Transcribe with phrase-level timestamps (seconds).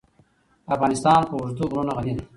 [0.75, 2.23] افغانستان په اوږده غرونه غني دی.